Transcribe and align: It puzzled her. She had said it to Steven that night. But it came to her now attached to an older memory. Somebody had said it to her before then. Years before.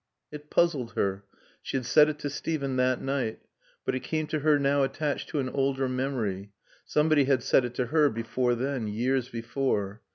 It 0.31 0.49
puzzled 0.49 0.93
her. 0.93 1.25
She 1.61 1.77
had 1.77 1.85
said 1.85 2.09
it 2.09 2.17
to 2.21 2.29
Steven 2.31 2.75
that 2.77 3.03
night. 3.03 3.37
But 3.85 3.93
it 3.93 3.99
came 3.99 4.25
to 4.29 4.39
her 4.39 4.57
now 4.57 4.81
attached 4.81 5.29
to 5.29 5.39
an 5.39 5.47
older 5.49 5.87
memory. 5.87 6.49
Somebody 6.83 7.25
had 7.25 7.43
said 7.43 7.65
it 7.65 7.75
to 7.75 7.85
her 7.85 8.09
before 8.09 8.55
then. 8.55 8.87
Years 8.87 9.29
before. 9.29 10.01